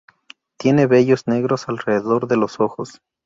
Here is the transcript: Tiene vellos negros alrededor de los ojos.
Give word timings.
Tiene 0.57 0.87
vellos 0.87 1.27
negros 1.27 1.69
alrededor 1.69 2.27
de 2.27 2.35
los 2.35 2.59
ojos. 2.59 3.03